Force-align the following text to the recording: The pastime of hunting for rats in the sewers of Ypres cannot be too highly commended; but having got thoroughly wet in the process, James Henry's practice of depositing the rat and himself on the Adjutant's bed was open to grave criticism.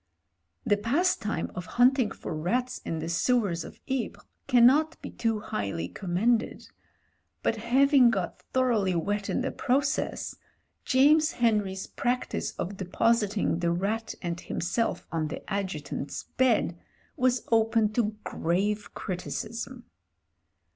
The 0.65 0.77
pastime 0.77 1.51
of 1.53 1.67
hunting 1.77 2.09
for 2.09 2.35
rats 2.35 2.79
in 2.83 2.97
the 2.97 3.07
sewers 3.07 3.63
of 3.63 3.79
Ypres 3.87 4.23
cannot 4.47 4.99
be 5.03 5.11
too 5.11 5.39
highly 5.41 5.87
commended; 5.87 6.67
but 7.43 7.57
having 7.57 8.09
got 8.09 8.39
thoroughly 8.51 8.95
wet 8.95 9.29
in 9.29 9.41
the 9.41 9.51
process, 9.51 10.35
James 10.85 11.33
Henry's 11.33 11.85
practice 11.85 12.53
of 12.53 12.77
depositing 12.77 13.59
the 13.59 13.69
rat 13.71 14.15
and 14.23 14.41
himself 14.41 15.05
on 15.11 15.27
the 15.27 15.47
Adjutant's 15.53 16.23
bed 16.35 16.79
was 17.15 17.47
open 17.51 17.93
to 17.93 18.15
grave 18.23 18.95
criticism. 18.95 19.85